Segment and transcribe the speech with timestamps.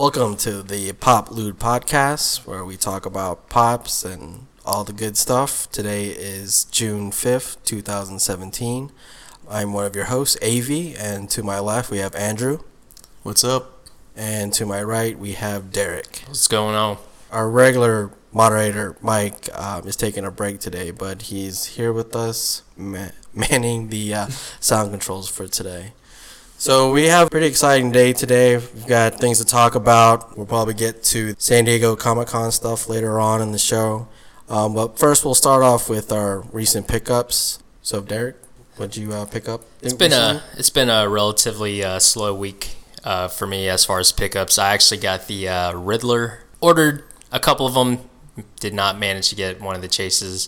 [0.00, 5.18] Welcome to the Pop Loot Podcast, where we talk about pops and all the good
[5.18, 5.70] stuff.
[5.70, 8.92] Today is June 5th, 2017.
[9.46, 12.60] I'm one of your hosts, AV, and to my left we have Andrew.
[13.24, 13.88] What's up?
[14.16, 16.22] And to my right we have Derek.
[16.26, 16.96] What's going on?
[17.30, 22.62] Our regular moderator, Mike, um, is taking a break today, but he's here with us,
[22.74, 24.26] ma- manning the uh,
[24.60, 25.92] sound controls for today.
[26.60, 28.58] So we have a pretty exciting day today.
[28.58, 30.36] We've got things to talk about.
[30.36, 34.08] We'll probably get to San Diego Comic Con stuff later on in the show.
[34.46, 37.60] Um, but first, we'll start off with our recent pickups.
[37.80, 38.36] So, Derek,
[38.76, 39.62] what'd you uh, pick up?
[39.80, 43.98] It's been a it's been a relatively uh, slow week uh, for me as far
[43.98, 44.58] as pickups.
[44.58, 48.00] I actually got the uh, Riddler ordered a couple of them.
[48.56, 50.46] Did not manage to get one of the chases,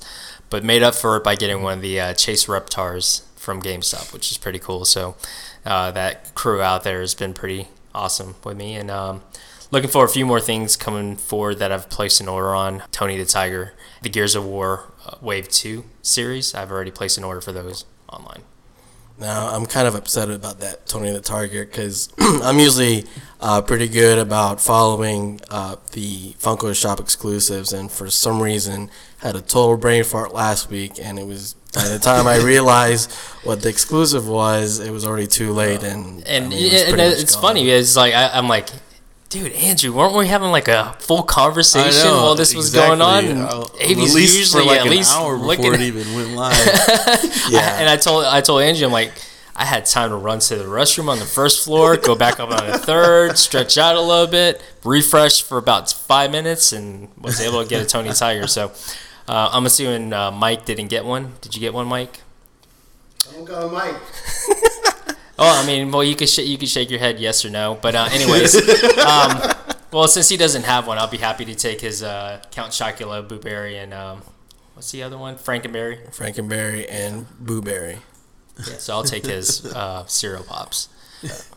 [0.51, 4.13] but made up for it by getting one of the uh, Chase Reptars from GameStop,
[4.13, 4.85] which is pretty cool.
[4.85, 5.17] So
[5.67, 9.23] uh, that crew out there has been pretty awesome with me, and um,
[9.73, 12.85] looking for a few more things coming forward that I've placed an order on.
[12.93, 16.55] Tony the Tiger, the Gears of War uh, Wave Two series.
[16.55, 18.43] I've already placed an order for those online.
[19.19, 23.05] Now I'm kind of upset about that Tony the Tiger because I'm usually
[23.41, 28.89] uh, pretty good about following uh, the Funko Shop exclusives, and for some reason
[29.23, 33.11] had a total brain fart last week, and it was by the time I realized
[33.45, 37.01] what the exclusive was, it was already too late, and And, I mean, it and
[37.01, 37.43] it's gone.
[37.43, 37.71] funny.
[37.71, 38.69] It's like I, I'm like,
[39.31, 43.25] dude, Andrew, weren't we having like a full conversation know, while this was going on?
[43.25, 46.31] And Uh, AV's at least usually like at an least hour before it even went
[46.35, 46.55] live.
[47.49, 47.79] Yeah.
[47.81, 49.13] and I told I told Angie, I'm like,
[49.57, 52.51] I had time to run to the restroom on the first floor, go back up
[52.51, 57.41] on the third, stretch out a little bit, refresh for about five minutes, and was
[57.41, 58.47] able to get a Tony Tiger.
[58.47, 58.73] So
[59.29, 61.33] uh, I'm assuming uh, Mike didn't get one.
[61.41, 62.21] Did you get one, Mike?
[63.35, 63.95] I'm going Mike.
[65.39, 67.79] Oh, I mean, well, you could sh- you could shake your head yes or no.
[67.81, 68.55] But uh, anyways,
[68.99, 69.41] um,
[69.91, 73.27] well, since he doesn't have one, I'll be happy to take his uh, Count Chocula,
[73.27, 74.23] Blueberry, and um,
[74.75, 75.37] what's the other one?
[75.37, 76.15] Frankenberry.
[76.15, 77.99] Frankenberry and Booberry.
[78.59, 80.89] Yeah, so I'll take his uh, cereal pops.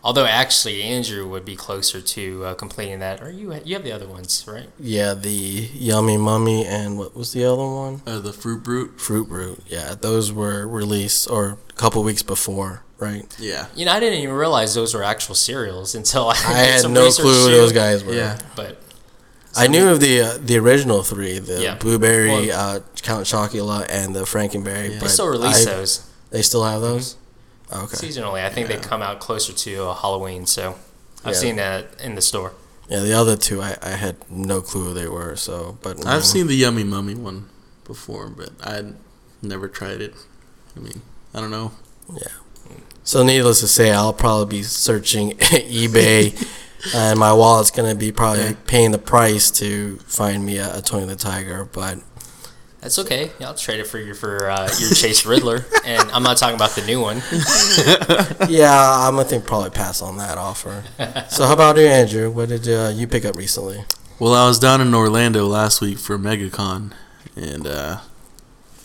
[0.04, 3.22] Although actually, Andrew would be closer to uh, completing that.
[3.22, 4.70] Or you you have the other ones, right?
[4.80, 5.30] Yeah, the
[5.74, 8.02] Yummy Mummy and what was the other one?
[8.06, 9.00] uh, the fruit brute.
[9.00, 9.60] Fruit Brute.
[9.68, 13.26] Yeah, those were released or a couple weeks before, right?
[13.40, 13.68] Yeah.
[13.76, 16.36] You know, I didn't even realize those were actual cereals until I, I
[16.72, 18.14] had some no clue who those guys were.
[18.14, 18.38] Yeah.
[18.56, 18.78] But
[19.58, 21.76] I knew of the uh, the original three, the Yeah.
[21.76, 24.90] Blueberry, uh, Count Chocula, and the Frankenberry.
[24.92, 25.00] Yeah.
[25.00, 27.16] But they still release I- those They still have those.
[27.84, 27.96] Okay.
[27.98, 28.44] seasonally.
[28.46, 30.76] I think they come out closer to uh, Halloween, so
[31.24, 31.40] I've Yeah.
[31.40, 32.54] seen that in the store.
[32.90, 35.36] Yeah, the other two, I, I had no clue who they were.
[35.36, 37.50] So, but I've seen the Yummy Mummy one
[37.84, 38.94] before, but I'd
[39.42, 40.14] never tried it.
[40.76, 41.02] I mean,
[41.34, 41.72] I don't know.
[42.14, 42.28] Yeah.
[43.04, 46.34] So, needless to say, I'll probably be searching eBay,
[46.96, 48.54] and my wallet's gonna be probably Yeah.
[48.68, 51.66] paying the price to find me a, a Tony the Tiger.
[51.66, 52.00] But
[52.86, 53.32] That's okay.
[53.40, 56.54] Yeah, I'll trade it for your for uh, your Chase Riddler, and I'm not talking
[56.54, 57.18] about the new one.
[58.48, 60.84] yeah, I'm gonna think probably pass on that offer.
[61.28, 62.30] so, how about you, Andrew?
[62.30, 63.84] What did uh, you pick up recently?
[64.20, 66.94] Well, I was down in Orlando last week for MegaCon
[67.36, 68.02] and uh,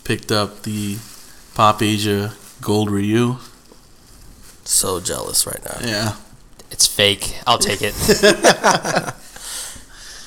[0.04, 0.96] picked up the
[1.54, 3.36] Pop Asia Gold Ryu.
[4.64, 5.76] So jealous right now.
[5.86, 6.16] Yeah.
[6.70, 7.38] It's fake.
[7.46, 7.92] I'll take it.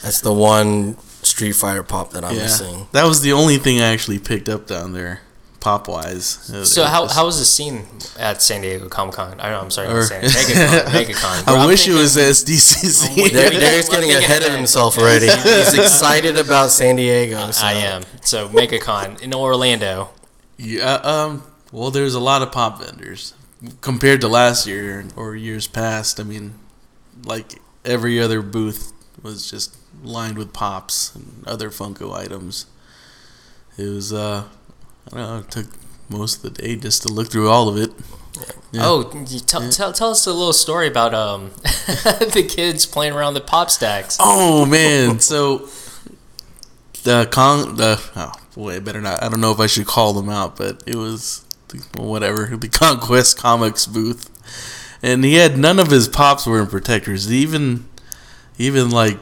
[0.03, 0.95] That's the one
[1.33, 2.43] Street Fighter pop that I'm yeah.
[2.43, 2.85] missing.
[2.91, 5.21] That was the only thing I actually picked up down there,
[5.59, 6.27] pop wise.
[6.69, 7.87] So how how was the scene
[8.19, 9.39] at San Diego Comic Con?
[9.41, 10.85] I know I'm sorry, Or- San MegaCon.
[10.93, 11.47] MegaCon.
[11.47, 13.31] I I'm wish thinking- it was SDCC.
[13.33, 15.25] There, Derek's getting ahead of himself already.
[15.31, 17.49] He's excited about San Diego.
[17.49, 17.65] So.
[17.65, 18.03] I am.
[18.21, 20.11] So MegaCon in Orlando.
[20.57, 23.33] Yeah, um, well, there's a lot of pop vendors
[23.81, 26.19] compared to last year or years past.
[26.19, 26.53] I mean,
[27.25, 32.65] like every other booth was just lined with pops and other Funko items.
[33.77, 34.45] It was, uh,
[35.07, 35.67] I don't know, it took
[36.09, 37.91] most of the day just to look through all of it.
[38.71, 38.81] Yeah.
[38.85, 43.35] Oh, you tell, tell tell us a little story about um the kids playing around
[43.35, 44.17] the pop stacks.
[44.19, 45.69] Oh man, so
[47.03, 49.21] the con the oh boy, I better not.
[49.21, 51.45] I don't know if I should call them out, but it was
[51.95, 54.31] well, whatever the Conquest Comics booth,
[55.03, 57.31] and he had none of his pops were in protectors.
[57.31, 57.87] Even
[58.57, 59.19] even like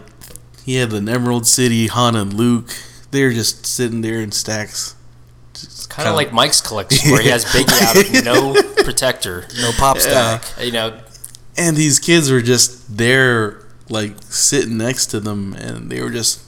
[0.66, 2.70] he had an Emerald City Han and Luke.
[3.12, 4.96] They're just sitting there in stacks.
[5.52, 8.24] It's Kind of like Mike's collection, where he has Biggie out of
[8.76, 9.48] no protector.
[9.60, 10.40] No pop Yeah.
[10.40, 10.66] stack.
[10.66, 11.00] You know,
[11.58, 16.40] and these kids were just there, like sitting next to them, and they were just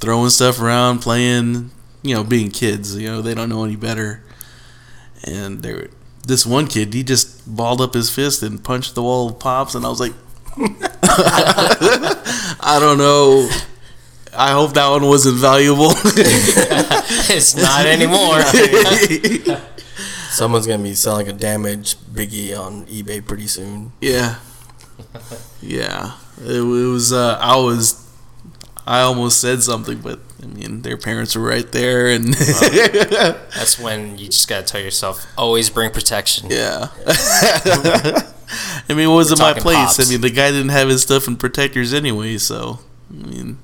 [0.00, 1.70] throwing stuff around, playing,
[2.02, 2.96] you know, being kids.
[2.96, 4.24] You know, they don't know any better.
[5.24, 5.88] And they were,
[6.26, 9.76] this one kid, he just balled up his fist and punched the wall of pops,
[9.76, 10.12] and I was like,
[12.64, 13.48] I don't know.
[14.34, 15.90] I hope that one wasn't valuable.
[15.94, 18.40] it's not anymore.
[20.30, 23.92] Someone's gonna be selling a damaged Biggie on eBay pretty soon.
[24.00, 24.36] yeah,
[25.60, 26.14] yeah.
[26.40, 27.12] It, it was.
[27.12, 27.98] Uh, I was.
[28.86, 34.18] I almost said something, but I mean, their parents were right there, and That's when
[34.18, 36.48] you just gotta tell yourself, always bring protection.
[36.50, 36.88] yeah.
[38.88, 39.76] I mean, it wasn't We're my place.
[39.76, 40.06] pops.
[40.06, 43.58] I mean, the guy didn't have his stuff in protectors anyway, so I mean,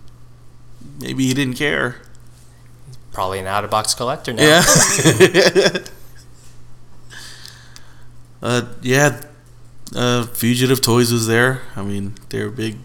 [1.01, 1.97] maybe he didn't care.
[3.13, 4.43] Probably an out of box collector now.
[4.43, 4.63] Yeah.
[8.43, 9.23] uh, yeah.
[9.95, 11.63] Uh, Fugitive Toys was there.
[11.75, 12.77] I mean, they're a big,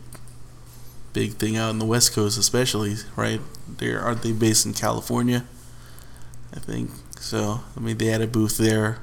[1.11, 3.41] big thing out in the West Coast, especially, right?
[3.77, 5.45] They aren't they based in California?
[6.56, 7.61] I think so.
[7.75, 8.99] I mean, they had a booth there.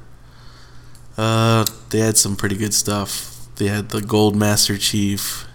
[1.20, 3.46] Uh, they had some pretty good stuff.
[3.56, 5.46] They had the Gold Master Chief.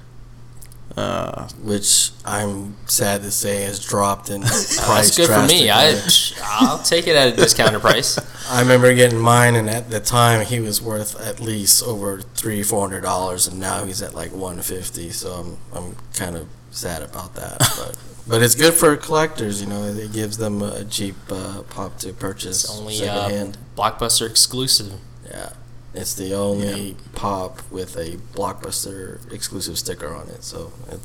[0.96, 4.78] Uh, which I'm sad to say has dropped in price.
[4.78, 5.70] That's good for me.
[5.70, 6.00] I
[6.42, 8.18] I'll take it at a discounted price.
[8.50, 12.62] I remember getting mine, and at the time he was worth at least over three,
[12.64, 15.10] four hundred dollars, and now he's at like one fifty.
[15.10, 17.58] So I'm, I'm kind of sad about that.
[17.78, 17.98] But,
[18.28, 19.62] but it's good for collectors.
[19.62, 23.58] You know, it gives them a cheap uh, pop to purchase It's only uh, secondhand.
[23.76, 24.94] blockbuster exclusive.
[25.30, 25.54] Yeah,
[25.94, 30.44] it's the only pop with a blockbuster exclusive sticker on it.
[30.44, 31.00] So, it,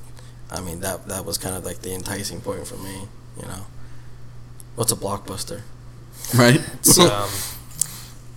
[0.50, 3.08] I mean that that was kind of like the enticing point for me.
[3.36, 3.66] You know,
[4.76, 5.62] what's a blockbuster?
[6.34, 6.60] right?
[6.74, 7.28] It's um,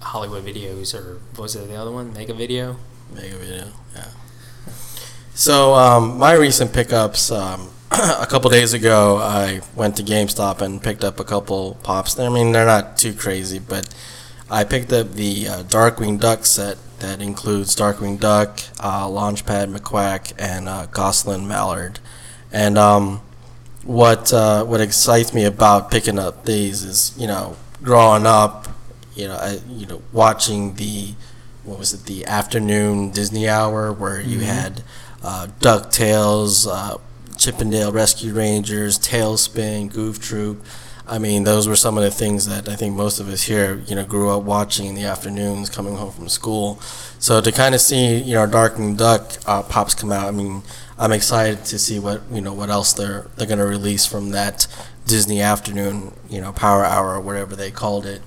[0.02, 2.14] Hollywood Videos or what was it the other one?
[2.14, 2.78] Mega Video.
[3.14, 4.08] Mega video, yeah.
[5.36, 10.82] So um, my recent pickups, um, a couple days ago, I went to GameStop and
[10.82, 12.20] picked up a couple pops.
[12.20, 13.94] I mean, they're not too crazy, but
[14.54, 20.34] I picked up the uh, Darkwing Duck set that includes Darkwing Duck, uh, Launchpad McQuack,
[20.38, 22.00] and uh, Gosalyn Mallard.
[22.52, 23.22] And um,
[23.84, 28.68] what uh, what excites me about picking up these is, you know, growing up,
[29.16, 31.16] you know, I, you know, watching the
[31.64, 34.84] what was it, the afternoon Disney hour where you had
[35.24, 37.00] uh, Ducktales, uh,
[37.40, 40.64] Chip 'n Dale Rescue Rangers, TaleSpin, Goof Troop.
[41.06, 43.82] I mean, those were some of the things that I think most of us here,
[43.88, 46.80] you know, grew up watching in the afternoons coming home from school.
[47.20, 50.64] So to kind of see, you know, Darkwing Duck uh, pops come out, I mean,
[50.98, 54.68] I'm excited to see what you know what else they're they're gonna release from that
[55.06, 58.22] Disney afternoon, you know, Power Hour or whatever they called it.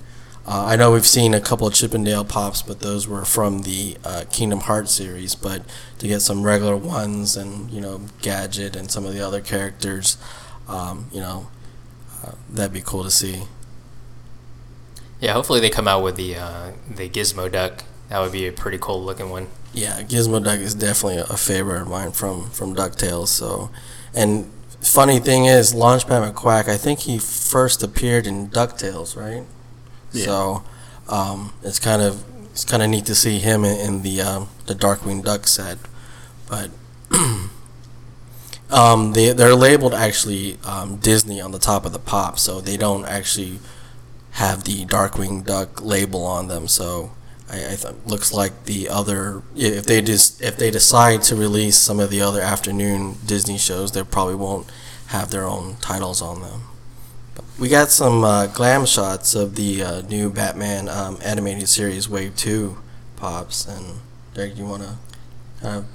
[0.45, 3.25] Uh, I know we've seen a couple of Chip 'n Dale pops, but those were
[3.25, 5.33] from the uh, Kingdom Hearts series.
[5.33, 5.63] But
[5.99, 10.17] to get some regular ones and you know Gadget and some of the other characters,
[10.67, 11.47] um, you know,
[12.27, 13.43] uh, that'd be cool to see.
[15.19, 17.83] Yeah, hopefully they come out with the uh, the Gizmo Duck.
[18.09, 19.47] That would be a pretty cool looking one.
[19.73, 23.27] Yeah, Gizmo Duck is definitely a favorite of mine from from Ducktales.
[23.27, 23.71] So,
[24.13, 24.51] and
[24.81, 26.67] funny thing is, Launchpad McQuack.
[26.67, 29.43] I think he first appeared in Ducktales, right?
[30.11, 30.25] Yeah.
[30.25, 30.63] So,
[31.09, 34.49] um, it's kind of it's kind of neat to see him in, in the um,
[34.67, 35.77] the Darkwing Duck set,
[36.49, 36.69] but.
[38.69, 42.77] Um, they they're labeled actually um, Disney on the top of the pop, so they
[42.77, 43.59] don't actually
[44.31, 46.67] have the Darkwing Duck label on them.
[46.67, 47.11] So
[47.49, 51.77] I, I th- looks like the other if they just if they decide to release
[51.77, 54.69] some of the other afternoon Disney shows, they probably won't
[55.07, 56.63] have their own titles on them.
[57.35, 62.09] But we got some uh, glam shots of the uh, new Batman um, animated series
[62.09, 62.77] Wave Two
[63.15, 64.01] pops, and
[64.33, 64.97] Derek, you want to
[65.61, 65.85] kind of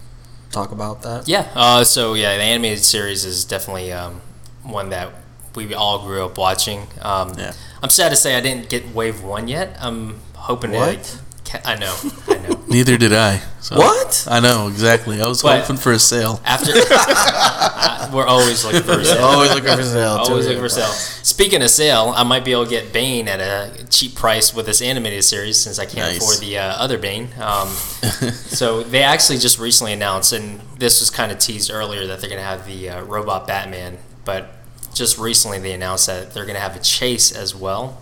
[0.52, 1.26] talk about that?
[1.28, 1.48] Yeah.
[1.54, 4.20] Uh, so yeah, the animated series is definitely um,
[4.62, 5.10] one that
[5.54, 6.86] we all grew up watching.
[7.00, 7.52] Um, Yeah.
[7.82, 9.76] I'm sad to say I didn't get Wave One yet.
[9.80, 11.02] I'm hoping What?
[11.02, 11.18] to.
[11.64, 11.94] I know.
[12.28, 12.62] I know.
[12.68, 13.38] Neither did I.
[13.60, 13.76] So.
[13.76, 14.26] What?
[14.30, 15.20] I know exactly.
[15.22, 16.40] I was But- hoping for a sale.
[16.44, 19.24] After I- we're always looking for a sale.
[19.24, 20.10] Always looking for sale.
[20.18, 20.92] Always looking for a sale.
[21.22, 24.66] Speaking of sale, I might be able to get Bane at a cheap price with
[24.66, 26.16] this animated series since I can't Nice.
[26.18, 27.28] afford the uh, other Bane.
[27.40, 32.20] Um, so they actually just recently announced, and this was kind of teased earlier that
[32.20, 34.50] they're going to have the uh, robot Batman, but
[34.94, 37.98] just recently they announced that they're going to have a chase as well,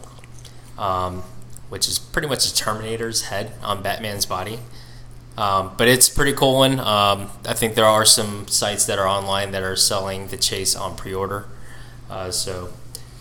[0.78, 1.22] um,
[1.70, 4.58] which is pretty much a Terminator's head on Batman's body.
[5.38, 6.78] Um, but it's a pretty cool one.
[6.78, 10.76] Um, I think there are some sites that are online that are selling the chase
[10.76, 11.46] on pre-order.
[12.10, 12.72] Uh, so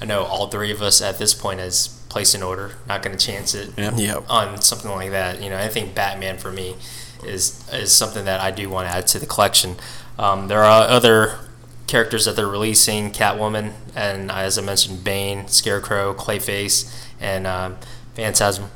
[0.01, 2.73] I know all three of us at this point has placed an order.
[2.87, 3.71] Not going to chance it.
[3.77, 4.25] Yep.
[4.29, 5.41] on something like that.
[5.41, 6.75] You know, I think Batman for me
[7.23, 9.75] is is something that I do want to add to the collection.
[10.17, 11.39] Um, there are other
[11.87, 16.91] characters that they're releasing: Catwoman, and as I mentioned, Bane, Scarecrow, Clayface,
[17.21, 17.77] and um,
[18.19, 18.69] Phantasm.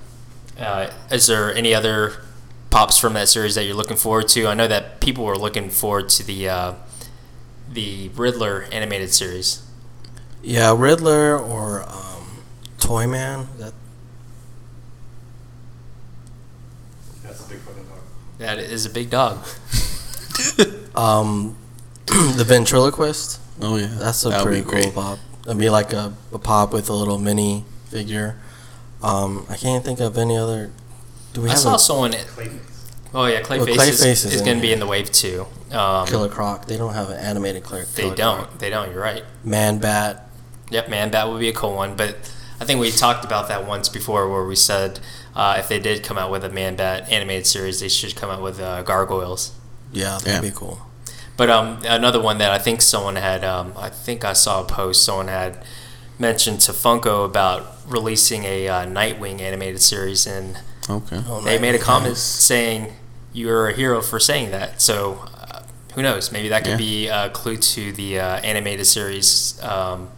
[0.57, 2.13] Uh, is there any other
[2.69, 4.47] pops from that series that you're looking forward to?
[4.47, 6.73] I know that people were looking forward to the uh,
[7.69, 9.61] the Riddler animated series.
[10.41, 12.43] Yeah, Riddler or um,
[12.77, 13.47] Toyman.
[13.57, 13.73] That
[17.21, 17.99] That's a big fucking dog.
[18.37, 19.45] That is a big dog.
[20.95, 21.57] um,
[22.05, 23.41] the ventriloquist.
[23.59, 25.19] Oh yeah, That's a That would pretty cool pop.
[25.45, 28.37] It'd be like a, a pop with a little mini figure.
[29.03, 30.71] Um, I can't think of any other.
[31.33, 32.11] Do we I have saw a someone.
[32.13, 32.59] Clayface.
[33.13, 35.45] Oh yeah, Clayface, Well, Clayface is, is is going to be in the wave too.
[35.71, 36.65] Um, Killer Croc?
[36.65, 37.85] They don't have an animated Killer.
[37.85, 38.37] They Killer don't.
[38.47, 38.57] Croc.
[38.59, 38.91] They don't.
[38.91, 39.23] You're right.
[39.43, 40.27] Man Bat.
[40.71, 41.95] Yep, man, that would be a cool one.
[41.95, 42.15] But
[42.59, 44.99] I think we talked about that once before, where we said
[45.35, 48.29] uh, if they did come out with a Man Bat animated series, they should come
[48.31, 49.51] out with uh, gargoyles.
[49.91, 50.41] Yeah, that'd Yeah.
[50.41, 50.79] be cool.
[51.37, 54.65] But um, another one that I think someone had, um, I think I saw a
[54.65, 55.63] post someone had
[56.19, 60.57] mentioned to Funko about releasing a uh, Nightwing animated series, and
[60.89, 61.21] Okay.
[61.27, 61.83] Oh, they made a nice.
[61.83, 62.93] comment saying
[63.31, 64.81] you're a hero for saying that.
[64.81, 65.63] So uh,
[65.95, 66.31] who knows?
[66.31, 66.77] Maybe that could Yeah.
[66.77, 70.09] be a clue to the uh, animated series um,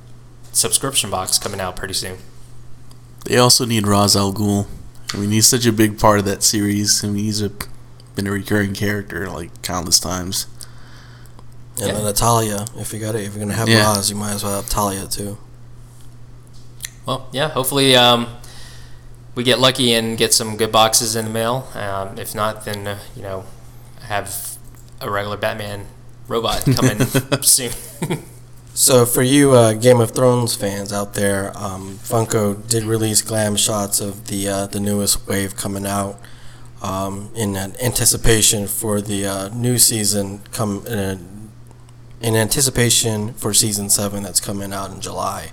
[0.51, 2.17] subscription box coming out pretty soon.
[3.25, 4.67] They also need Ra's al Ghul.
[5.13, 7.03] I mean, he's such a big part of that series.
[7.03, 7.51] I mean, he's a
[8.15, 10.47] been a recurring character like countless times.
[11.77, 11.93] And Yeah.
[11.93, 12.65] then Natalia.
[12.77, 13.93] If you got it, if you're gonna have Yeah.
[13.93, 15.37] Ra's, you might as well have Talia too.
[17.05, 18.27] Well, yeah, hopefully um,
[19.35, 21.67] we get lucky and get some good boxes in the mail.
[21.75, 23.45] Um, if not, then uh, you know,
[24.01, 24.57] have
[25.01, 25.85] a regular Batman
[26.27, 26.99] robot coming
[27.41, 27.71] soon.
[28.73, 33.55] So for you uh, Game of Thrones fans out there, um, Funko did release glam
[33.55, 36.19] shots of the uh, the newest wave coming out
[36.81, 41.15] um, in an anticipation for the uh, new season come uh,
[42.19, 45.51] in anticipation for season seven that's coming out in July.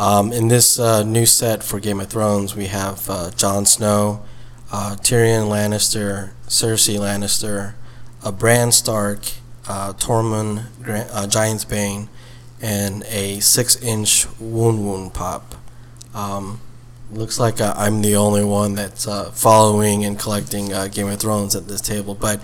[0.00, 4.24] Um, in this uh, new set for Game of Thrones, we have uh, Jon Snow,
[4.72, 7.74] uh, Tyrion Lannister, Cersei Lannister,
[8.24, 9.18] uh, Bran Stark,
[9.68, 12.08] uh, Tormund uh, Giant's Bane,
[12.62, 15.54] and a six-inch Wun Wun pop.
[16.14, 16.62] Um,
[17.12, 21.54] looks like uh, I'm the only one that's uh, following and collecting Game of Thrones
[21.54, 22.40] at this table, but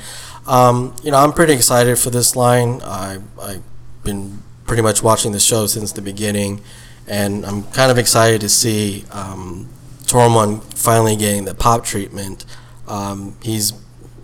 [0.46, 2.82] um, you know I'm pretty excited for this line.
[2.82, 3.62] I I've
[4.04, 6.60] been pretty much watching the show since the beginning,
[7.06, 9.68] and I'm kind of excited to see um,
[10.02, 12.44] Tormund finally getting the pop treatment.
[12.88, 13.72] Um, he's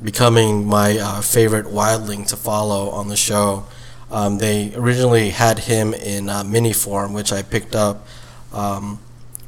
[0.02, 3.66] becoming my uh, favorite wildling to follow on the show.
[4.10, 8.06] Um, they originally had him in uh, mini form, which I picked up
[8.52, 8.98] um,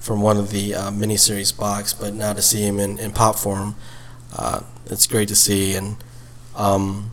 [0.00, 3.37] from one of the uh, miniseries box, but now to see him in, in pop
[3.37, 3.75] form,
[4.37, 5.75] uh, it's great to see.
[5.75, 5.97] And
[6.57, 7.11] um,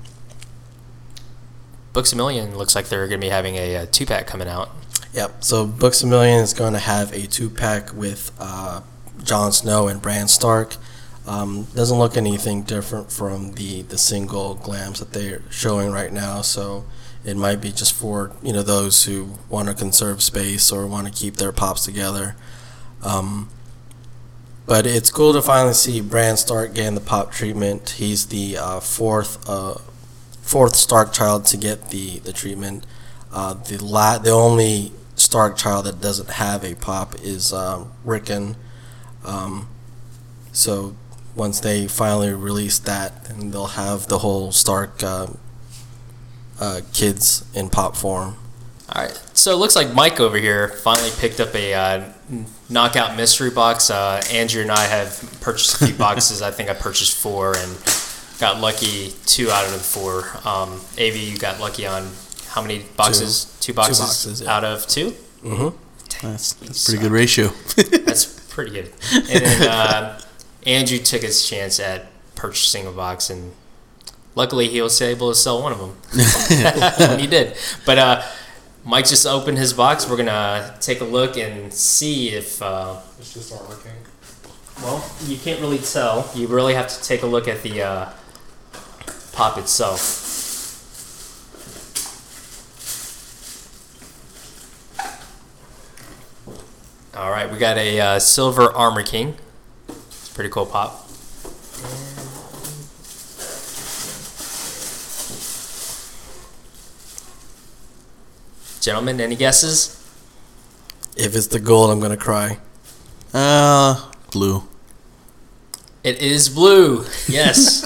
[1.94, 4.48] Books a Million looks like they're going to be having a, uh two pack coming
[4.48, 4.70] out.
[5.14, 5.44] Yep.
[5.44, 8.82] So Books a Million is going to have a two pack with uh,
[9.24, 10.76] Jon Snow and Bran Stark.
[11.28, 16.42] Um, doesn't look anything different from the, the single glams that they're showing right now.
[16.42, 16.86] So
[17.24, 21.08] it might be just for you know those who want to conserve space or want
[21.08, 22.36] to keep their pops together.
[23.04, 23.50] Um,
[24.66, 27.92] but it's cool to finally see Bran Stark getting the pop treatment.
[27.92, 29.76] He's the uh, fourth uh,
[30.42, 32.86] fourth Stark child to get the the treatment.
[33.32, 34.92] Uh, the la- the only
[35.32, 38.58] Stark child that doesn't have a pop is uh, Rickon.
[39.24, 39.70] Um,
[40.52, 40.98] so
[41.38, 45.28] once they finally release that, then they'll have the whole Stark uh,
[46.60, 48.36] uh, kids in pop form.
[48.94, 49.22] All right.
[49.34, 52.10] So it looks like Mike over here finally picked up a uh,
[52.70, 53.90] knockout mystery box.
[53.90, 56.42] Uh, Andrew and I have purchased a few boxes.
[56.42, 57.72] I think I purchased four and
[58.38, 60.26] got lucky two out of the four.
[60.46, 62.12] Um, Av, you got lucky on
[62.52, 63.58] how many boxes?
[63.62, 64.56] Two, boxes, boxes, yeah.
[64.56, 65.12] out of two.
[65.44, 66.28] Mm-hmm.
[66.28, 67.48] That's, that's a pretty good ratio.
[68.06, 68.92] That's pretty good.
[69.14, 70.22] And then uh,
[70.68, 73.54] Andrew took his chance at purchasing a box, and
[74.36, 75.96] luckily he was able to sell one of them
[77.10, 77.56] when he did.
[77.86, 78.22] But uh,
[78.84, 80.08] Mike just opened his box.
[80.10, 82.62] We're gonna take a look and see if.
[82.62, 83.94] Uh, Let's just start looking.
[84.84, 86.30] well, you can't really tell.
[86.36, 88.10] You really have to take a look at the uh,
[89.32, 90.28] pop itself.
[97.14, 99.36] All right, we got a uh, silver armor king.
[99.88, 101.08] It's a pretty cool pop.
[108.80, 109.98] Gentlemen, any guesses?
[111.16, 112.58] If it's the gold, I'm gonna cry.
[113.34, 114.64] Uh, blue.
[116.04, 117.06] It is blue.
[117.28, 117.84] Yes.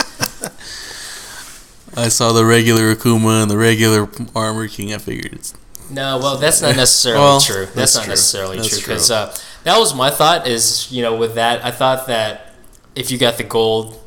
[1.98, 4.94] I saw the regular Akuma and the regular Armor King.
[4.94, 5.54] I figured it's
[5.90, 7.66] No, well, that's not necessarily Well, true.
[7.66, 8.12] That's, that's not true.
[8.12, 8.94] necessarily That's true true.
[8.94, 10.48] because uh, that was my thought.
[10.48, 12.54] Is you know with that, I thought that
[12.96, 14.00] if you got the gold,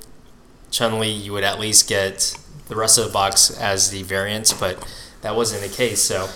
[0.70, 2.34] Chun Li, you would at least get
[2.68, 4.76] the rest of the box as the variants, but
[5.22, 6.00] that wasn't the case.
[6.00, 6.28] So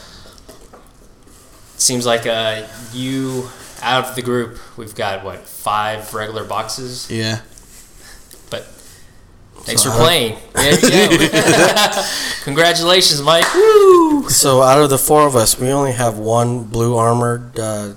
[1.76, 3.48] seems like uh, you
[3.82, 7.40] out of the group, we've got what five regular boxes, Yeah.
[8.50, 8.64] but.
[9.64, 10.38] Thanks So for playing.
[10.54, 12.04] There you go.
[12.44, 13.44] Congratulations, Mike.
[14.28, 17.94] So out of the four of us, we only have one blue armored uh,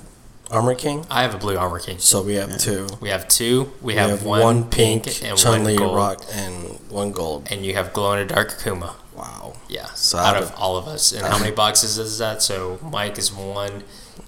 [0.52, 1.06] armor king.
[1.10, 1.98] I have a blue armor king.
[2.00, 2.88] So we have two.
[3.02, 3.72] We have two.
[3.82, 5.96] We, We have, have one, one pink, pink, and Chun one Li gold.
[5.96, 7.48] rock, and one gold.
[7.52, 8.94] And you have glow in the dark Akuma.
[9.16, 9.54] Wow.
[9.70, 9.86] Yeah.
[9.88, 11.12] So out out of of- all of us.
[11.12, 12.42] And how many boxes is that?
[12.42, 13.84] So Mike is one.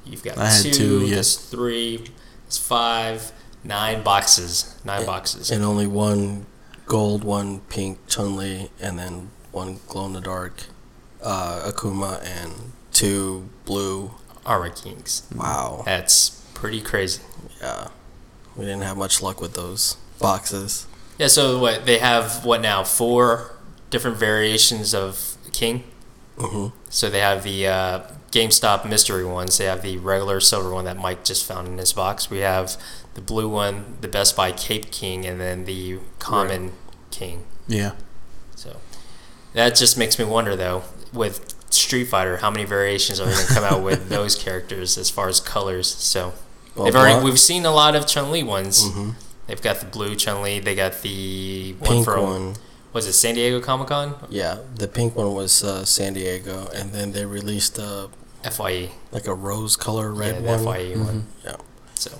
[0.05, 0.71] You've got I had two.
[0.71, 1.15] two, yeah.
[1.15, 2.05] That's three.
[2.45, 3.31] That's five.
[3.63, 4.79] Nine boxes.
[4.85, 5.51] Nine boxes.
[5.51, 6.45] And only one
[6.85, 10.63] gold, one pink Chun Li, and then one glow in the dark
[11.21, 14.11] uh, Akuma, and two blue.
[14.47, 15.27] Armor Kings.
[15.35, 15.83] Wow.
[15.85, 17.21] That's pretty crazy.
[17.61, 17.89] Yeah.
[18.55, 20.87] We didn't have much luck with those boxes.
[21.19, 21.27] Yeah.
[21.27, 22.43] So what they have?
[22.45, 22.83] What now?
[22.83, 23.55] Four
[23.89, 25.83] different variations of King.
[26.37, 27.99] hmm So they have the uh,
[28.31, 29.57] GameStop mystery ones.
[29.57, 32.29] They have the regular silver one that Mike just found in his box.
[32.29, 32.77] We have
[33.13, 36.73] the blue one, the Best Buy Cape King, and then the common
[37.11, 37.45] King.
[37.67, 37.93] Yeah.
[38.55, 38.77] So
[39.53, 43.47] that just makes me wonder, though, with Street Fighter, how many variations are they going
[43.47, 45.87] to come out with those characters as far as colors?
[45.87, 46.33] So
[46.75, 48.83] Well, they've already we've seen a lot of Chun Li ones.
[48.89, 49.15] Mhm.
[49.47, 50.59] They've got the blue Chun Li.
[50.59, 52.55] They got the one Pink from one.
[52.93, 54.15] was it San Diego Comic Con?
[54.29, 58.07] Yeah, the pink one was uh, San Diego, and then they released uh,
[58.51, 58.89] Fye.
[59.11, 60.63] like a rose color yeah, red the one.
[60.65, 61.27] Fye one.
[61.45, 61.55] Yeah.
[61.95, 62.11] So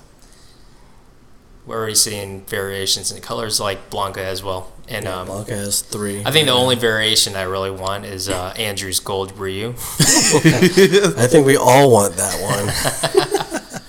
[1.67, 4.71] we're already seeing variations in colors like Blanka as well.
[4.88, 6.24] And Yeah, um, Blanka has three.
[6.25, 9.69] I think the only variation I really want is uh, Andrew's Gold Ryu.
[10.00, 13.53] I think we all want that one.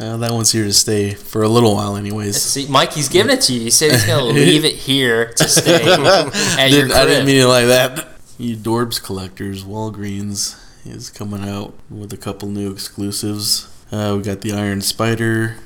[0.00, 2.42] Uh, that one's here to stay for a little while, anyways.
[2.42, 3.60] See, Mike, he's giving it to you.
[3.60, 7.26] He said he's going to leave it here to stay at your Didn't- I didn't
[7.26, 8.08] mean it like that.
[8.36, 13.68] You Dorbz collectors, Walgreens is coming out with a couple new exclusives.
[13.92, 15.58] Uh, we got the Iron Spider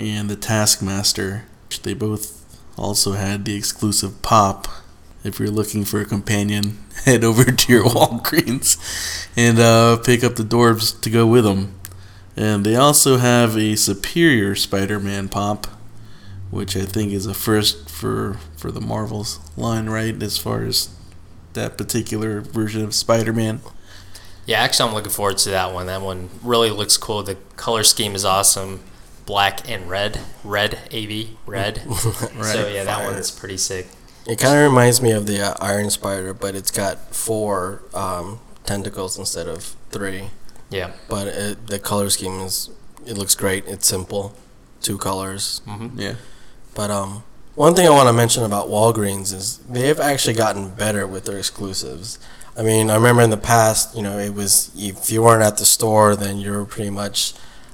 [0.00, 1.44] and the Taskmaster.
[1.82, 2.40] They both
[2.76, 4.66] also had the exclusive pop.
[5.22, 8.78] If you're looking for a companion, head over to your Walgreens
[9.36, 11.74] and uh, pick up the Dorbz to go with them.
[12.36, 15.66] And they also have a Superior Spider-Man pop,
[16.50, 20.20] which I think is a first for for the Marvels line, right?
[20.22, 20.88] As far as
[21.52, 23.60] that particular version of Spider-Man.
[24.46, 25.86] Yeah, actually, I'm looking forward to that one.
[25.86, 27.22] That one really looks cool.
[27.22, 28.80] The color scheme is awesome.
[29.30, 30.18] Black and red.
[30.42, 31.78] Red, AV, red.
[31.94, 33.12] So, yeah, that Fire.
[33.12, 33.86] one's pretty sick.
[34.26, 38.40] It kind of reminds me of the uh, Iron Spider, but it's got four um,
[38.64, 40.30] tentacles instead of three.
[40.68, 40.92] Yeah.
[41.08, 42.70] But it, the color scheme is
[43.06, 43.64] it looks great.
[43.66, 44.34] It's simple,
[44.82, 45.62] two colors.
[45.64, 46.14] hmm Yeah.
[46.74, 47.22] But um,
[47.54, 51.38] one thing I want to mention about Walgreens is they've actually gotten better with their
[51.38, 52.18] exclusives.
[52.56, 55.56] I mean, I remember in the past, you know, it was if you weren't at
[55.58, 57.32] the store, then you were pretty much,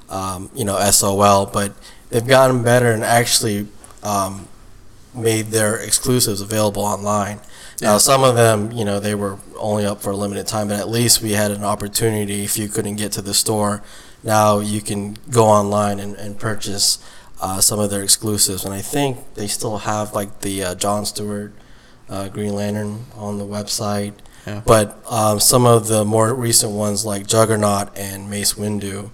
[0.08, 1.46] um, you know, SOL.
[1.46, 1.72] But
[2.10, 3.68] they've gotten better and actually
[4.02, 4.48] um,
[5.14, 7.40] made their exclusives available online.
[7.82, 10.78] Now, some of them, you know, they were only up for a limited time, but
[10.78, 13.82] at least we had an opportunity if you couldn't get to the store.
[14.22, 16.98] Now you can go online and, and purchase
[17.40, 21.04] uh, some of their exclusives, and I think they still have like the uh, John
[21.04, 21.52] Stewart
[22.08, 24.14] uh, Green Lantern on the website.
[24.46, 24.62] Yeah.
[24.64, 29.10] But um, some of the more recent ones, like Juggernaut and Mace Windu,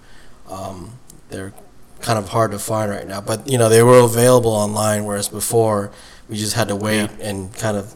[0.53, 0.93] um,
[1.31, 1.53] they're
[2.01, 3.21] kind of hard to find right now.
[3.21, 5.91] But you know, they were available online, whereas before
[6.29, 7.95] we just had to wait and kind of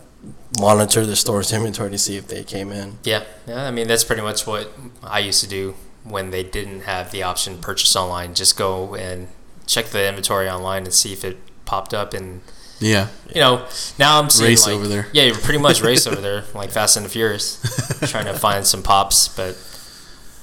[0.60, 2.98] monitor the store's inventory to see if they came in.
[3.04, 3.64] Yeah, yeah.
[3.66, 7.22] I mean, that's pretty much what I used to do when they didn't have the
[7.24, 8.34] option to purchase online.
[8.34, 9.28] Just go and
[9.66, 12.14] check the inventory online and see if it popped up.
[12.14, 12.42] And
[12.78, 13.08] Yeah.
[13.34, 13.66] you know,
[13.98, 15.08] now I'm seeing Race like, over there.
[15.12, 17.58] Yeah, you're pretty much race over there, like Fast and the Furious,
[18.10, 19.26] trying to find some pops.
[19.28, 19.56] But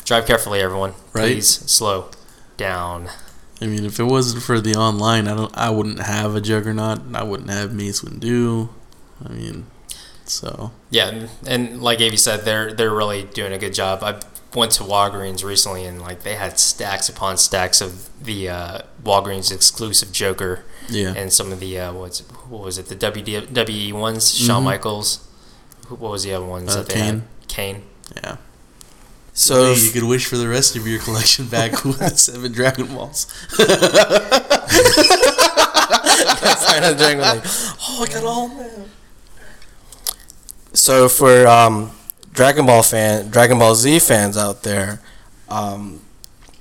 [0.05, 0.93] drive carefully, everyone.
[1.13, 1.33] Right.
[1.33, 2.09] Please slow
[2.57, 3.09] down.
[3.61, 5.55] I mean, if it wasn't for the online, I don't.
[5.57, 6.99] I wouldn't have a Juggernaut.
[7.01, 8.69] and I wouldn't have Mace Windu.
[9.23, 9.67] I mean,
[10.25, 14.03] so Yeah, and, like Avi said, they're they're really doing a good job.
[14.03, 14.19] I
[14.53, 19.51] went to Walgreens recently, and like they had stacks upon stacks of the uh, Walgreens
[19.51, 21.13] exclusive Joker yeah.
[21.15, 24.33] and some of the uh, what's what was it the WWE ones?
[24.33, 24.65] Shawn Mhm.
[24.65, 25.25] Michaels.
[25.87, 27.03] Who- What was the other ones Uh, that they Kane.
[27.05, 27.23] had?
[27.47, 27.83] Kane.
[28.15, 28.35] yeah.
[29.33, 32.87] So you could wish for the rest of your collection back with the seven Dragon
[32.87, 33.27] Balls.
[36.97, 38.89] Dragon like, oh, I got all of them.
[40.73, 41.91] So for um,
[42.31, 45.01] Dragon Ball fan, Dragon Ball Z fans out there,
[45.49, 46.01] um,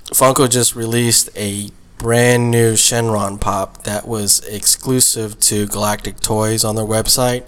[0.06, 6.74] Funko just released a brand new Shenron pop that was exclusive to Galactic Toys on
[6.76, 7.44] their website.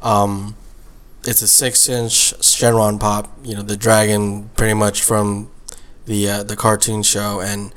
[0.00, 0.56] Um,
[1.24, 3.30] it's a six-inch Shenron pop.
[3.44, 5.50] You know, the dragon, pretty much from
[6.06, 7.72] the uh, the cartoon show, and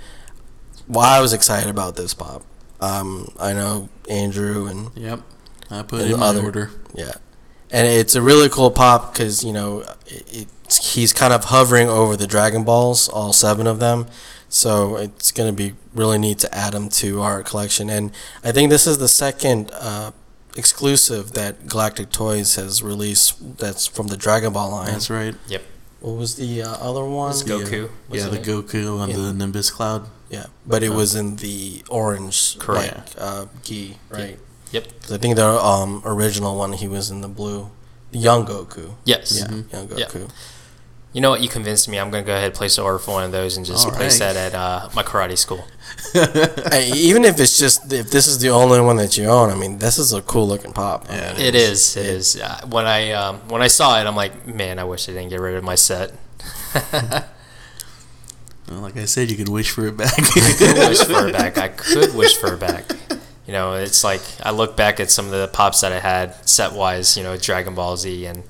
[0.88, 2.44] well, I was excited about this pop.
[2.82, 5.22] Um, I know Andrew and Yep.
[5.72, 6.70] I put it in my other- order.
[6.94, 7.14] yeah,
[7.72, 11.88] and it's a really cool pop because you know it, it's, he's kind of hovering
[11.90, 14.08] over the Dragon Balls, all seven of them.
[14.50, 18.12] So it's gonna be really neat to add them to our collection, and
[18.44, 20.12] I think this is the second uh,
[20.56, 23.58] exclusive that Galactic Toys has released.
[23.58, 24.88] That's from the Dragon Ball line.
[24.92, 25.36] That's right.
[25.48, 25.64] Yep.
[26.02, 27.32] What was the uh, other one?
[27.32, 27.72] It's Goku.
[28.10, 28.44] Yeah, the wasn't it?
[28.50, 29.16] Goku on Yeah.
[29.18, 30.10] the Nimbus cloud.
[30.30, 33.16] Yeah, but it was in the orange, Correct.
[33.16, 34.38] like, uh, gi, right?
[34.72, 35.02] Yep.
[35.02, 37.70] 'Cause I think the um, original one he was in the blue,
[38.12, 38.96] young Goku.
[39.06, 39.38] Yes.
[39.38, 39.72] Yeah, Mhm.
[39.72, 40.06] young Yeah.
[41.14, 41.16] Goku.
[41.16, 41.42] You know what?
[41.42, 42.00] You convinced me.
[42.00, 43.94] I'm gonna go ahead and place an order for one of those and just All
[43.94, 44.34] place right.
[44.34, 45.66] that at uh, my karate school.
[46.72, 49.56] Hey, even if it's just if this is the only one that you own, I
[49.56, 51.06] mean, this is a cool looking pop.
[51.10, 51.96] I Yeah, mean, It is.
[51.96, 52.36] It is.
[52.40, 55.30] Uh, when I um, when I saw it, I'm like, man, I wish I didn't
[55.30, 56.12] get rid of my set.
[58.70, 60.14] Well, like I said, you could wish for it back.
[60.18, 61.58] I could wish for it back.
[61.58, 62.86] I could wish for it back.
[63.46, 66.34] You know, it's like I look back at some of the pops that I had
[66.48, 67.18] set wise.
[67.18, 68.44] You know, Dragon Ball Z and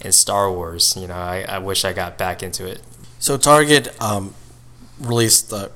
[0.00, 0.96] and Star Wars.
[0.96, 2.80] You know, I, I wish I got back into it.
[3.18, 4.34] So Target um,
[4.98, 5.70] released the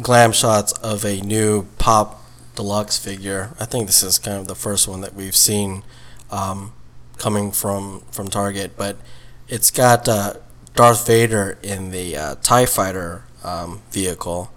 [0.00, 2.22] glam shots of a new pop
[2.54, 3.54] deluxe figure.
[3.60, 5.82] I think this is kind of the first one that we've seen
[6.30, 6.72] um,
[7.18, 8.96] coming from from Target, but
[9.48, 10.34] it's got uh,
[10.74, 14.50] Darth Vader in the uh, Tie Fighter um, vehicle,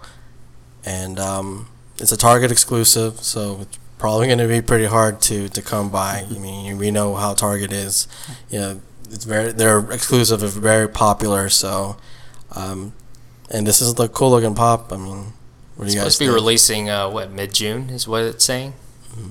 [0.84, 5.48] and um, it's a Target exclusive, so it's probably going to be pretty hard to,
[5.50, 6.24] to come by.
[6.28, 8.08] I mean, we know how Target is.
[8.48, 11.48] You know, it's very they're exclusive, and very popular.
[11.48, 11.96] So,
[12.52, 12.92] um,
[13.50, 14.92] and this is the cool looking pop.
[14.92, 15.32] I mean,
[15.76, 16.34] what do you guys supposed to be think?
[16.34, 18.74] releasing uh, what mid June is what it's saying.
[19.10, 19.30] Mm-hmm.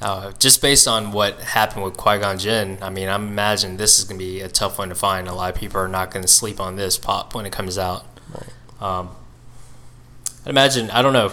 [0.00, 3.98] Uh, just based on what happened with Qui Gon Jinn, I mean, I imagine this
[3.98, 5.26] is gonna be a tough one to find.
[5.26, 8.04] A lot of people are not gonna sleep on this pop when it comes out.
[8.80, 9.10] Um,
[10.46, 11.32] I imagine I don't know.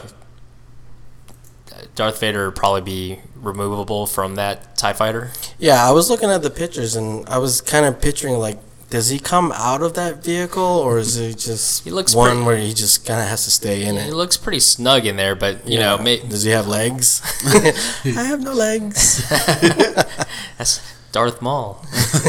[1.93, 5.31] Darth Vader would probably be removable from that Tie Fighter.
[5.59, 9.09] Yeah, I was looking at the pictures and I was kind of picturing like, does
[9.09, 12.57] he come out of that vehicle or is it just He looks one pretty- where
[12.57, 15.35] he just kind of has to stay in It He looks pretty snug in there,
[15.35, 16.03] but you know, Yeah.
[16.03, 17.21] may, does he have legs?
[18.05, 19.27] I have no legs.
[20.57, 20.81] That's
[21.11, 21.83] Darth Maul.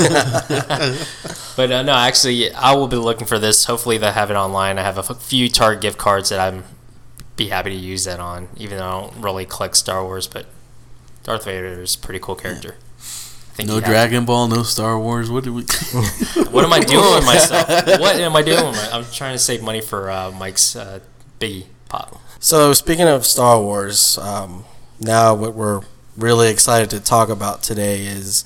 [1.57, 3.65] but uh, no, actually, I will be looking for this.
[3.65, 4.79] Hopefully, they have it online.
[4.79, 6.65] I have a few Target gift cards that I'm
[7.37, 10.27] be happy to use that on, even though I don't really collect Star Wars.
[10.27, 10.47] But
[11.27, 12.77] Darth Vader is a pretty cool character.
[13.59, 15.29] I no you have- Dragon Ball, no Star Wars.
[15.29, 15.63] What did we?
[16.53, 17.69] What am I doing with myself?
[18.01, 18.65] What am I doing?
[18.65, 21.01] With my, I'm trying to save money for uh, Mike's uh,
[21.41, 22.21] Biggie pop.
[22.39, 24.65] So speaking of Star Wars, um,
[25.01, 25.81] now what we're
[26.17, 28.45] really excited to talk about today is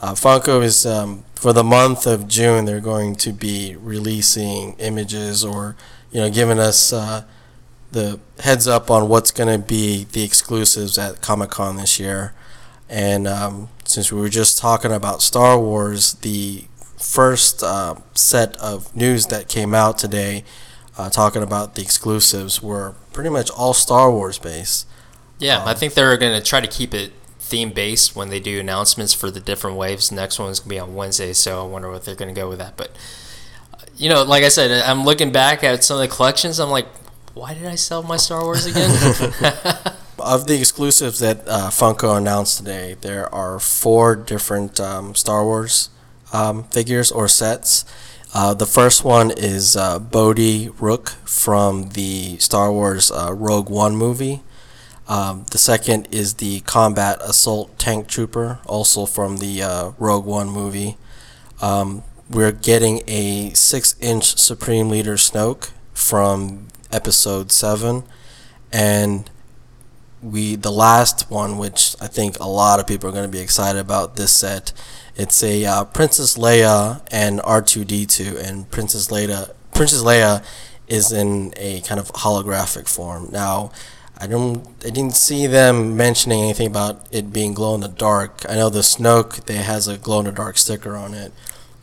[0.00, 5.44] uh, Funko is um, for the month of June they're going to be releasing images
[5.44, 5.74] or
[6.12, 7.24] you know giving us uh,
[7.92, 12.32] the heads up on what's going to be the exclusives at Comic Con this year.
[12.88, 16.64] And um, since we were just talking about Star Wars, the
[16.98, 20.44] first uh, set of news that came out today
[20.98, 24.86] uh, talking about the exclusives were pretty much all Star Wars based.
[25.38, 28.38] Yeah, I Um, think they're going to try to keep it theme based when they
[28.38, 30.12] do announcements for the different waves.
[30.12, 32.48] Next one's going to be on Wednesday, so I wonder what they're going to go
[32.48, 32.76] with that.
[32.76, 32.90] But,
[33.96, 36.60] you know, like I said, I'm looking back at some of the collections.
[36.60, 36.86] I'm like,
[37.34, 38.90] why did I sell my Star Wars again?
[40.18, 45.88] Of the exclusives that uh, Funko announced today, there are four different um, Star Wars
[46.32, 47.86] um, figures or sets.
[48.34, 53.96] Uh, the first one is uh, Bodhi Rook from the Star Wars uh, Rogue One
[53.96, 54.42] movie.
[55.08, 60.50] Um, the second is the Combat Assault Tank Trooper, also from the uh, Rogue One
[60.50, 60.98] movie.
[61.62, 68.04] Um, we're getting a six-inch Supreme Leader Snoke from Episode Seven,
[68.72, 69.30] and
[70.22, 73.42] we the last one, which I think a lot of people are going to be
[73.42, 74.72] excited about this set.
[75.16, 80.44] It's a uh, Princess Leia and R2D2, and Princess Leia Princess Leia
[80.88, 83.30] is in a kind of holographic form.
[83.30, 83.70] Now,
[84.18, 88.44] I don't I didn't see them mentioning anything about it being glow in the dark.
[88.48, 91.32] I know the Snoke they has a glow in the dark sticker on it,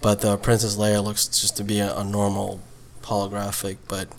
[0.02, 2.62] but the Princess Leia looks just to be a, a normal
[3.02, 3.78] holographic.
[3.88, 4.10] But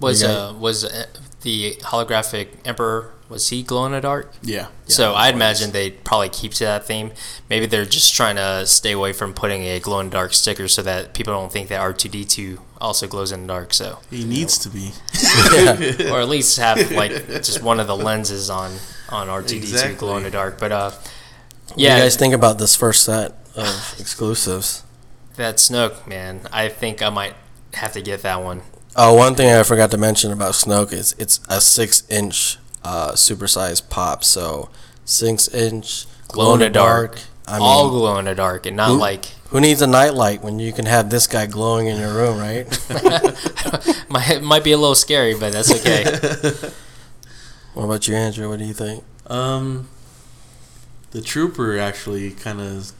[0.00, 1.06] was You uh, was uh,
[1.42, 4.32] the holographic Emperor was he glow in the dark?
[4.42, 4.68] Yeah.
[4.86, 7.12] so I'd imagine they'd probably keep to that theme.
[7.50, 10.66] Maybe they're just trying to stay away from putting a glow in the dark sticker
[10.66, 13.74] so that people don't think that R2D2 also glows in the dark.
[13.74, 14.92] So, He needs to be.
[16.10, 18.72] or at least have like just one of the lenses on
[19.10, 20.58] on R2D2 glow in the dark.
[20.58, 24.84] But uh, What do yeah, you guys think about this first set of exclusives?
[25.36, 27.34] that Snoke man, I think I might
[27.74, 28.62] have to get that one.
[29.00, 33.88] Oh, one thing I forgot to mention about Snoke is it's a six-inch uh, supersized
[33.88, 34.24] pop.
[34.24, 34.70] So
[35.04, 37.20] six inch Glow in the dark.
[37.46, 40.42] I mean, All glow in the dark, and not Who- like who needs a nightlight
[40.42, 42.66] when you can have this guy glowing in your room, right?
[44.10, 46.04] might it might be a little scary, but that's okay.
[47.74, 48.48] what about you, Andrew?
[48.50, 49.04] What do you think?
[49.28, 49.88] Um,
[51.12, 52.92] the trooper actually kind of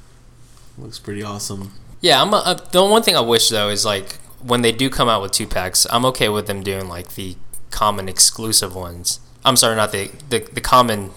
[0.79, 1.73] looks pretty awesome.
[2.01, 2.33] Yeah, I'm.
[2.33, 5.33] Uh, the one thing I wish though is like when they do come out with
[5.33, 7.37] two packs, I'm okay with them doing like the
[7.71, 9.21] common exclusive ones.
[9.45, 11.11] I'm sorry, not the the, the common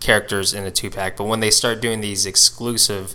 [0.00, 3.14] characters in a two pack, but when they start doing these exclusive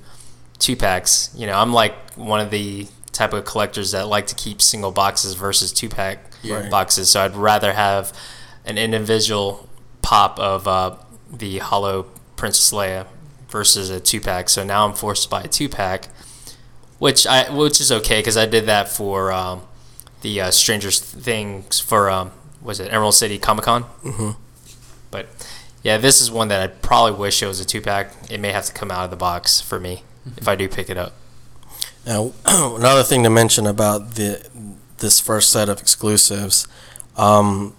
[0.59, 4.35] two packs, you know, I'm like one of the type of collectors that like to
[4.35, 6.71] keep single boxes versus two pack Right.
[6.71, 7.09] boxes.
[7.09, 8.17] So I'd rather have
[8.65, 9.69] an individual
[10.01, 10.95] pop of uh,
[11.31, 13.05] the Hollow Princess Leia
[13.49, 14.49] versus a two pack.
[14.49, 16.07] So now I'm forced to buy a two pack,
[17.01, 19.63] which I which is okay because I did that for um,
[20.21, 23.85] the uh, Stranger Things for um, was it Emerald City Comic Con.
[24.03, 24.35] Mhm.
[25.09, 25.25] But
[25.81, 28.11] yeah, this is one that I probably wish it was a two pack.
[28.29, 30.03] It may have to come out of the box for me
[30.37, 31.13] if I do pick it up.
[32.05, 34.47] Now, another thing to mention about the
[34.99, 36.67] this first set of exclusives,
[37.17, 37.75] um,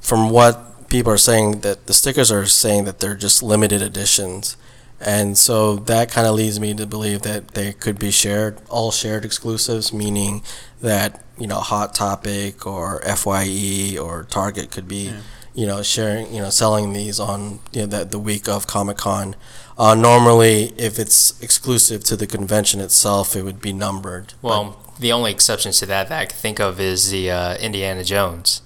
[0.00, 4.56] from what people are saying, that the stickers are saying that they're just limited editions,
[5.04, 8.90] and so that kind of leads me to believe that they could be shared, all
[8.90, 10.42] shared exclusives, meaning
[10.80, 15.04] that you know Hot Topic or Fye or Target could be.
[15.06, 15.20] Yeah.
[15.54, 18.96] You know, sharing, you know, selling these on you know, the, the week of Comic
[18.96, 19.36] Con.
[19.76, 24.32] Uh, normally, if it's exclusive to the convention itself, it would be numbered.
[24.40, 27.56] but- Well, the only exceptions to that that I can think of is the uh,
[27.56, 28.62] Indiana Jones.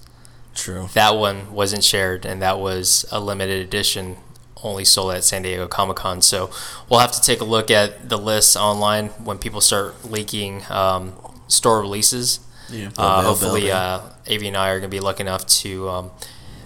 [0.55, 0.87] true.
[0.93, 4.15] That one wasn't shared, and that was a limited edition,
[4.63, 6.21] only sold at San Diego Comic Con.
[6.21, 6.49] So
[6.89, 11.13] we'll have to take a look at the lists online when people start leaking um,
[11.47, 12.39] store releases.
[12.69, 12.89] Yeah.
[12.97, 16.11] Uh, hopefully, uh, Av and I are going to be lucky enough to um,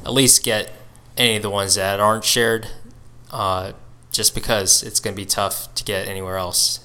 [0.04, 0.72] at least get
[1.18, 2.68] any of the ones that aren't shared,
[3.32, 3.74] uh,
[4.12, 6.80] just because it's going to be tough to get anywhere else,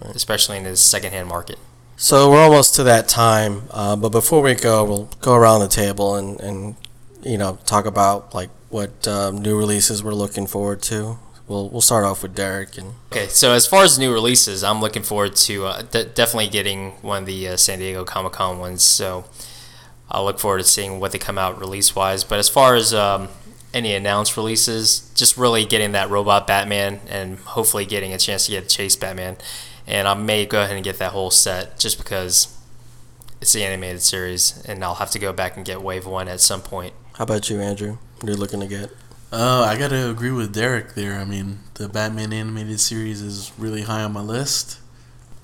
[0.00, 1.58] especially in the secondhand market.
[1.96, 5.68] So we're almost to that time, uh, but before we go, we'll go around the
[5.68, 6.76] table and, and
[7.22, 11.18] you know talk about like what um, new releases we're looking forward to.
[11.46, 14.80] We'll we'll start off with Derek and Okay, so as far as new releases, I'm
[14.80, 18.60] looking forward to uh, de- definitely getting one of the uh, San Diego Comic Con
[18.60, 18.84] ones.
[18.84, 19.24] So
[20.08, 22.22] I'll look forward to seeing what they come out release wise.
[22.22, 23.28] But as far as um,
[23.74, 28.52] any announced releases, just really getting that robot Batman and hopefully getting a chance to
[28.52, 29.36] get Chase Batman.
[29.88, 32.56] And I may go ahead and get that whole set just because
[33.40, 36.40] it's the animated series, and I'll have to go back and get Wave One at
[36.40, 36.92] some point.
[37.20, 37.98] How about you, Andrew?
[38.18, 38.90] What are you looking to get?
[39.30, 41.16] Uh, I gotta agree with Derek there.
[41.20, 44.78] I mean, the Batman animated series is really high on my list.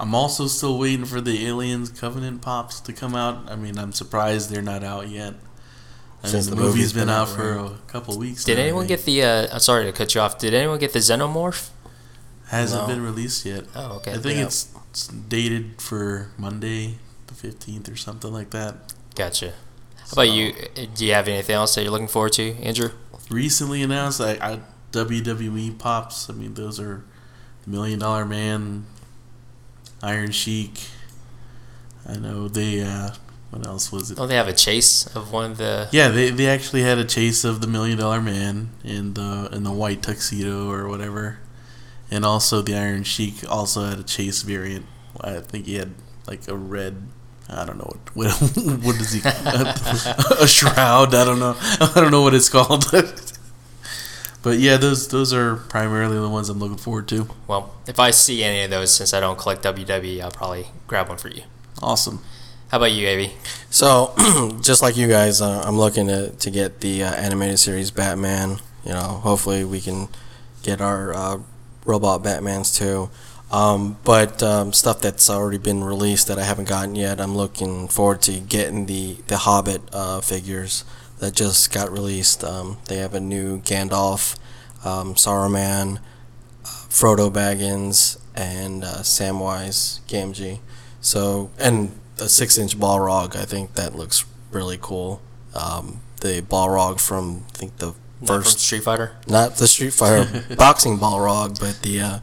[0.00, 3.50] I'm also still waiting for the Aliens Covenant pops to come out.
[3.50, 5.34] I mean, I'm surprised they're not out yet.
[6.24, 7.70] I Since mean, the the, movie's movie's been, been out out, for right?
[7.72, 8.44] a couple weeks.
[8.44, 9.22] Did now, anyone get the?
[9.22, 10.38] Uh, I'm sorry to cut you off.
[10.38, 11.68] Did anyone get the Xenomorph?
[12.46, 12.88] Hasn't No.
[12.88, 13.64] been released yet.
[13.74, 14.14] Oh, okay.
[14.14, 14.46] I think Yeah.
[14.46, 16.94] it's, it's dated for Monday,
[17.26, 18.94] the 15th, or something like that.
[19.14, 19.52] Gotcha.
[20.07, 20.53] How about you?
[20.95, 22.90] Do you have anything else that you're looking forward to, Andrew?
[23.29, 24.61] Recently announced, I, I
[24.92, 26.31] WWE pops.
[26.31, 27.05] I mean, those are
[27.66, 28.87] Million Dollar Man,
[30.03, 30.81] Iron Sheik.
[32.09, 32.83] I know they.
[32.83, 33.11] Uh,
[33.51, 34.16] what else was it?
[34.16, 35.88] Don't they have a chase of one of the?
[35.92, 39.64] Yeah, they, they actually had a chase of the Million Dollar Man in the in
[39.64, 41.38] the white tuxedo or whatever,
[42.11, 44.87] and also the Iron Sheik also had a chase variant.
[45.21, 45.95] I think he had
[46.27, 47.09] like a red.
[47.48, 48.40] I don't know what what,
[48.85, 51.14] what is he a, shroud.
[51.14, 51.56] I don't know.
[51.61, 52.87] I don't know what it's called.
[54.42, 57.28] but yeah, those those are primarily the ones I'm looking forward to.
[57.46, 61.09] Well, if I see any of those, since I don't collect WWE, I'll probably grab
[61.09, 61.42] one for you.
[61.80, 62.22] Awesome.
[62.68, 63.32] How about you, Avi?
[63.70, 64.12] So,
[64.61, 68.59] just like you guys, uh, I'm looking to, to get the uh, animated series Batman.
[68.85, 70.09] You know, hopefully we can
[70.64, 71.38] get our uh,
[71.85, 73.09] robot Batmans too.
[73.50, 77.87] Um, but um, stuff that's already been released that I haven't gotten yet, I'm looking
[77.88, 80.85] forward to getting the the Hobbit uh, figures
[81.18, 82.42] that just got released.
[82.42, 84.37] Um, they have a new Gandalf,
[84.85, 85.98] um, Saruman,
[86.64, 90.59] uh, Frodo Baggins, and uh, Samwise Gamgee.
[91.00, 95.22] So, and a six-inch Balrog, I think that looks really cool.
[95.54, 99.12] Um, the Balrog from I think the first, Street Fighter.
[99.28, 102.18] not the Street Fighter boxing Balrog, but the uh,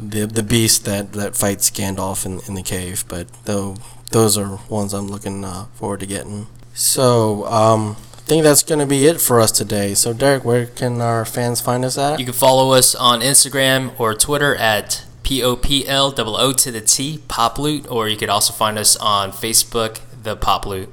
[0.00, 3.04] the the beast that, that fights Gandalf in, in the cave.
[3.08, 3.76] But though
[4.10, 6.46] those are ones I'm looking uh, forward to getting.
[6.74, 9.94] So um, I think that's going to be it for us today.
[9.94, 12.18] So Derek, where can our fans find us at?
[12.18, 16.52] You can follow us on Instagram or Twitter at P O P L O O
[16.52, 20.64] to the T Pop Loot, or you could also find us on Facebook, The Pop
[20.66, 20.88] Loot.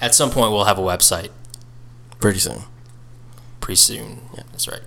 [0.00, 1.30] At some point, we'll have a website
[2.20, 2.64] Pretty soon.
[3.60, 4.20] pretty soon.
[4.34, 4.82] Yeah, that's right.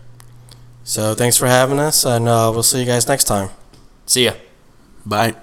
[0.87, 3.49] So thanks for having us, and uh, we'll see you guys next time.
[4.05, 4.33] See ya.
[5.05, 5.35] Bye.